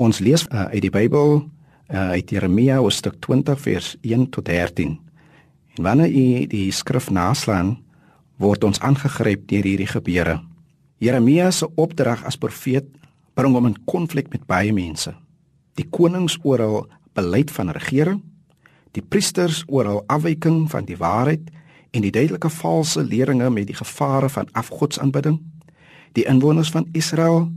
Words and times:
Ons 0.00 0.16
lees 0.24 0.46
uh, 0.48 0.70
uit 0.72 0.80
die 0.80 0.92
Bybel 0.92 1.42
uh, 1.92 2.12
uit 2.16 2.30
Jeremia 2.32 2.78
hoofstuk 2.80 3.18
20 3.20 3.58
vers 3.60 3.88
1 4.00 4.30
tot 4.32 4.46
13. 4.48 4.94
En 5.76 5.84
wanneer 5.84 6.08
u 6.08 6.46
die 6.48 6.70
skrif 6.72 7.10
naslaan, 7.12 7.74
word 8.40 8.64
ons 8.64 8.80
aangegryp 8.80 9.44
deur 9.52 9.68
hierdie 9.68 9.90
gebeure. 9.90 10.38
Jeremia 11.04 11.50
se 11.52 11.68
opdrag 11.76 12.24
as 12.24 12.40
profeet 12.40 12.88
bring 13.36 13.52
hom 13.52 13.68
in 13.68 13.76
konflik 13.84 14.32
met 14.32 14.48
baie 14.48 14.72
mense. 14.72 15.12
Die 15.76 15.84
konings 15.92 16.38
oral 16.48 16.86
beleid 17.12 17.52
van 17.52 17.76
regering, 17.76 18.24
die 18.96 19.04
priesters 19.04 19.66
oral 19.68 20.00
afwyking 20.08 20.64
van 20.72 20.88
die 20.88 20.96
waarheid 20.96 21.44
en 21.92 22.08
die 22.08 22.16
duidelike 22.16 22.48
valse 22.48 23.04
leringe 23.04 23.52
met 23.52 23.68
die 23.68 23.76
gevare 23.76 24.32
van 24.32 24.48
afgodsaanbidding. 24.56 25.42
Die 26.16 26.24
inwoners 26.24 26.72
van 26.72 26.88
Israel, 26.96 27.50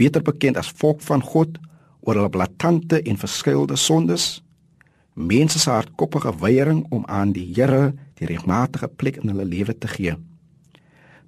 beter 0.00 0.24
bekend 0.24 0.56
as 0.56 0.72
volk 0.80 1.04
van 1.04 1.20
God, 1.20 1.60
oor 2.00 2.16
hulle 2.16 2.32
blaatante 2.32 3.02
en 3.02 3.18
verskeelde 3.20 3.76
sondes, 3.76 4.40
mense 5.14 5.58
se 5.58 5.70
hardkoppige 5.70 6.32
weiering 6.40 6.86
om 6.88 7.04
aan 7.06 7.32
die 7.32 7.52
Here 7.54 7.92
die 8.20 8.26
regmatige 8.26 8.88
plek 8.88 9.20
in 9.20 9.32
hulle 9.32 9.44
lewe 9.44 9.76
te 9.78 9.88
gee. 9.88 10.16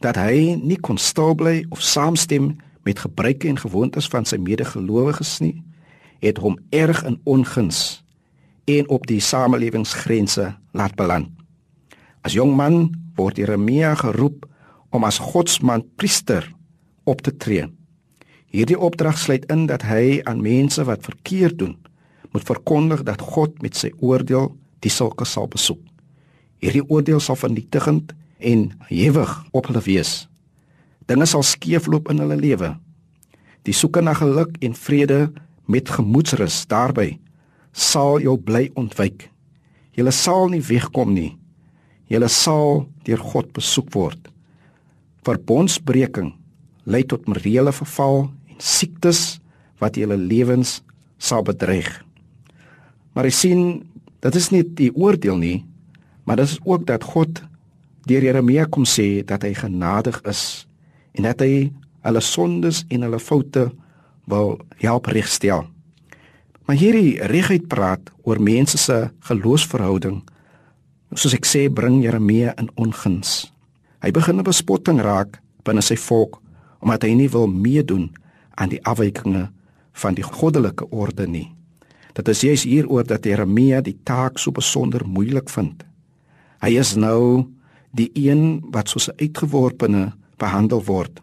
Dat 0.01 0.17
hy 0.17 0.57
nie 0.63 0.79
kon 0.81 0.99
stil 0.99 1.35
bly 1.39 1.63
of 1.71 1.83
saamstem 1.83 2.57
met 2.83 3.05
gebruike 3.05 3.49
en 3.49 3.61
gewoontes 3.61 4.09
van 4.11 4.27
sy 4.27 4.39
medegelowiges 4.43 5.39
nie, 5.45 5.63
het 6.23 6.39
hom 6.43 6.59
erg 6.71 7.03
in 7.07 7.21
onguns 7.25 8.03
en 8.71 8.89
op 8.89 9.07
die 9.11 9.21
samelewingsgrense 9.21 10.53
laat 10.73 10.95
beland. 10.99 11.31
As 12.23 12.35
jong 12.39 12.55
man 12.57 12.93
word 13.19 13.37
Jeremia 13.37 13.95
geroep 13.99 14.47
om 14.95 15.05
as 15.05 15.19
godsman 15.19 15.83
priester 15.97 16.47
op 17.05 17.23
te 17.23 17.35
tree. 17.37 17.67
Hierdie 18.53 18.77
opdrag 18.77 19.17
sluit 19.17 19.47
in 19.49 19.65
dat 19.71 19.87
hy 19.89 20.21
aan 20.29 20.43
mense 20.45 20.85
wat 20.85 21.07
verkeerd 21.07 21.57
doen, 21.63 21.77
moet 22.33 22.45
verkondig 22.45 23.01
dat 23.09 23.25
God 23.25 23.57
met 23.65 23.79
sy 23.81 23.89
oordeel 24.05 24.51
die 24.85 24.93
sulke 24.93 25.25
sal 25.25 25.49
besoek. 25.49 25.81
Hierdie 26.61 26.85
oordeel 26.85 27.21
sal 27.21 27.39
vernietigend 27.41 28.13
en 28.45 28.69
ewig 28.93 29.33
op 29.57 29.71
hulle 29.71 29.81
wees. 29.87 30.27
Dinge 31.09 31.27
sal 31.27 31.45
skeefloop 31.47 32.11
in 32.13 32.21
hulle 32.21 32.37
lewe. 32.37 32.75
Die 33.65 33.75
soeke 33.75 34.03
na 34.05 34.13
geluk 34.19 34.59
en 34.61 34.77
vrede 34.77 35.31
met 35.65 35.89
gemoedsrus 35.89 36.67
daarby 36.69 37.17
sal 37.73 38.21
jou 38.21 38.37
bly 38.37 38.69
ontwyk. 38.77 39.31
Jy 39.97 40.13
sal 40.13 40.51
nie 40.53 40.61
wegkom 40.61 41.15
nie. 41.17 41.33
Jy 42.13 42.21
sal 42.29 42.85
deur 43.09 43.25
God 43.33 43.53
besoek 43.57 43.89
word. 43.97 44.29
Verbondsbreking 45.25 46.35
lei 46.85 47.03
tot 47.07 47.29
morele 47.31 47.73
verval 47.73 48.27
siektes 48.63 49.41
wat 49.83 49.99
julle 49.99 50.17
lewens 50.17 50.81
sal 51.19 51.43
bedreig. 51.47 51.89
Maar 53.13 53.29
jy 53.29 53.35
sien, 53.35 53.63
dit 54.23 54.39
is 54.39 54.51
nie 54.55 54.63
die 54.79 54.91
oordeel 54.95 55.39
nie, 55.41 55.59
maar 56.25 56.39
dit 56.39 56.49
is 56.49 56.61
ook 56.63 56.87
dat 56.87 57.05
God 57.05 57.43
deur 58.07 58.25
Jeremia 58.25 58.67
kom 58.71 58.87
sê 58.89 59.23
dat 59.27 59.45
hy 59.47 59.53
genadig 59.59 60.19
is 60.31 60.65
en 61.19 61.27
dat 61.29 61.43
hy 61.45 61.71
hulle 62.07 62.23
sondes 62.25 62.83
en 62.91 63.05
hulle 63.07 63.21
foute 63.23 63.69
wil 64.31 64.57
help 64.83 65.11
regstel. 65.13 65.67
Maar 66.67 66.79
hierdie 66.79 67.19
regheid 67.31 67.67
praat 67.71 68.11
oor 68.23 68.41
mense 68.43 68.79
se 68.79 68.97
geloofsverhouding. 69.29 70.23
Soos 71.13 71.35
ek 71.37 71.47
sê, 71.47 71.67
bring 71.69 72.01
Jeremia 72.03 72.55
in 72.59 72.71
onguns. 72.81 73.53
Hy 74.03 74.11
begin 74.11 74.39
'n 74.39 74.47
bespotting 74.47 75.03
raak 75.03 75.39
binne 75.65 75.83
sy 75.83 75.97
volk 75.97 76.41
omdat 76.83 77.03
hy 77.03 77.15
nie 77.15 77.29
wil 77.31 77.47
meedoen 77.47 78.11
aan 78.55 78.69
die 78.69 78.83
afwykinge 78.85 79.51
van 79.93 80.15
die 80.15 80.25
goddelike 80.25 80.89
orde 80.91 81.27
nie. 81.27 81.49
Dit 82.13 82.29
is 82.29 82.43
juis 82.45 82.65
hieroor 82.69 83.07
dat 83.09 83.25
Jeremia 83.25 83.81
die 83.81 83.97
taak 84.05 84.39
so 84.39 84.53
besonder 84.53 85.05
moeilik 85.09 85.51
vind. 85.51 85.85
Hy 86.61 86.77
is 86.79 86.95
nou 86.97 87.49
die 87.97 88.11
een 88.15 88.61
wat 88.73 88.89
soos 88.89 89.09
'n 89.09 89.17
uitgeworpene 89.17 90.13
behandel 90.37 90.85
word. 90.85 91.21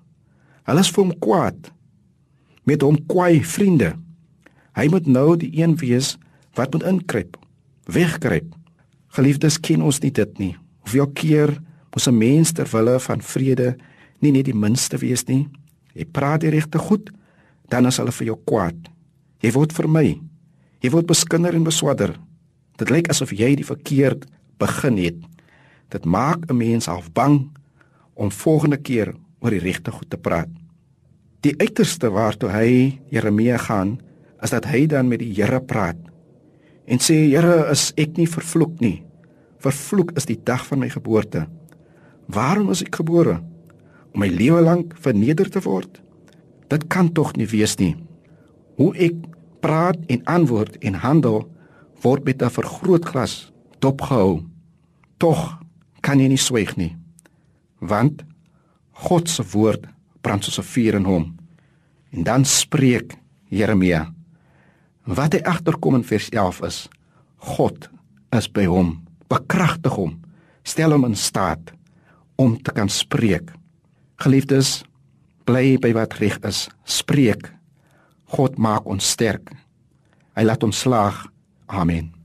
Hulle 0.64 0.80
is 0.80 0.92
vir 0.92 1.04
hom 1.04 1.20
kwaad. 1.20 1.72
Met 2.64 2.82
hom 2.82 2.98
kwaai 3.06 3.44
vriende. 3.44 3.96
Hy 4.76 4.88
moet 4.88 5.08
nou 5.08 5.38
die 5.38 5.52
een 5.62 5.76
wees 5.78 6.18
wat 6.54 6.72
moet 6.74 6.84
inkruip, 6.84 7.38
wegkruip. 7.86 8.56
Geliefdes, 9.08 9.60
ken 9.60 9.82
ons 9.82 10.00
nie 10.00 10.12
dit 10.12 10.38
nie. 10.40 10.56
Hoeveel 10.86 11.08
keer 11.08 11.62
moet 11.94 12.08
'n 12.08 12.18
mens 12.18 12.52
ter 12.52 12.68
wille 12.72 13.00
van 13.00 13.22
vrede 13.22 13.78
nie 14.20 14.32
net 14.32 14.46
die 14.46 14.56
minste 14.56 14.98
wees 14.98 15.26
nie? 15.26 15.48
Jy 15.94 16.06
praat 16.06 16.42
die 16.42 16.50
regte 16.50 16.78
goed, 16.78 17.10
dan 17.70 17.88
is 17.90 17.98
hulle 18.02 18.12
vir 18.12 18.32
jou 18.32 18.38
kwaad. 18.46 18.90
Jy 19.44 19.52
word 19.56 19.74
vermy. 19.74 20.20
Jy 20.84 20.92
word 20.94 21.08
beskinder 21.08 21.56
en 21.56 21.68
beswadder. 21.68 22.16
Dit 22.80 22.92
lyk 22.92 23.10
asof 23.12 23.32
jy 23.36 23.54
die 23.60 23.68
verkeerd 23.68 24.26
begin 24.60 24.98
het. 24.98 25.20
Dit 25.90 26.06
maak 26.06 26.50
'n 26.50 26.58
mens 26.58 26.86
half 26.86 27.12
bang 27.14 27.50
om 28.14 28.32
volgende 28.32 28.78
keer 28.78 29.14
oor 29.40 29.50
die 29.50 29.64
regte 29.64 29.92
goed 29.92 30.10
te 30.10 30.18
praat. 30.18 30.50
Die 31.42 31.56
uiterste 31.58 32.12
waartoe 32.12 32.50
hy 32.50 33.00
Jeremia 33.10 33.58
gaan, 33.58 34.00
is 34.42 34.50
dat 34.50 34.66
hy 34.66 34.86
dan 34.88 35.08
met 35.08 35.20
die 35.20 35.34
Here 35.34 35.62
praat 35.62 35.98
en 36.90 36.98
sê 36.98 37.30
Here, 37.30 37.70
is 37.70 37.92
ek 38.02 38.18
nie 38.18 38.28
vervloek 38.28 38.80
nie? 38.82 39.04
Vervloek 39.62 40.16
is 40.18 40.26
die 40.26 40.40
dag 40.44 40.66
van 40.66 40.80
my 40.80 40.90
geboorte. 40.90 41.46
Waarom 42.26 42.72
is 42.74 42.82
ek 42.82 42.96
gebore? 43.02 43.40
Om 44.14 44.24
my 44.24 44.30
lewe 44.32 44.62
lank 44.66 44.96
verneder 44.98 45.50
te 45.52 45.62
word? 45.62 46.00
Dit 46.70 46.88
kan 46.88 47.12
tog 47.14 47.34
nie 47.36 47.48
wees 47.50 47.76
nie. 47.82 47.96
Hoe 48.78 48.94
ek 48.96 49.18
praat 49.64 50.00
en 50.08 50.24
antwoord 50.26 50.78
en 50.86 51.02
handel 51.04 51.44
word 52.04 52.24
met 52.26 52.42
'n 52.42 52.50
vergrootglas 52.50 53.52
dopgehou. 53.80 54.44
Tog 55.18 55.60
kan 56.02 56.20
jy 56.20 56.28
nie 56.28 56.38
swyg 56.38 56.78
nie. 56.78 56.96
Want 57.80 58.24
God 58.92 59.30
se 59.30 59.44
woord 59.44 59.88
brand 60.22 60.44
soos 60.44 60.60
'n 60.60 60.64
vuur 60.64 60.96
in 60.96 61.06
hom. 61.06 61.36
En 62.12 62.24
dan 62.24 62.46
spreek 62.46 63.18
Jeremia. 63.50 64.14
Wat 65.04 65.34
hy 65.34 65.40
agterkom 65.40 65.96
in 65.96 66.04
vers 66.04 66.30
11 66.30 66.62
is: 66.62 66.88
God 67.38 67.90
is 68.32 68.48
by 68.52 68.66
hom, 68.66 69.08
bekragtig 69.28 69.94
hom, 69.94 70.20
stel 70.64 70.92
hom 70.92 71.06
in 71.06 71.16
staat 71.16 71.72
om 72.36 72.62
te 72.62 72.72
kan 72.72 72.90
spreek. 72.90 73.52
Geliefdes, 74.16 74.84
bly 75.50 75.80
by 75.82 75.94
wat 75.98 76.20
reg 76.22 76.38
is. 76.46 76.68
Spreek. 76.86 77.50
God 78.36 78.62
maak 78.62 78.86
ons 78.86 79.16
sterk. 79.16 79.50
Hy 80.38 80.46
laat 80.46 80.64
ons 80.64 80.86
slaag. 80.86 81.26
Amen. 81.74 82.19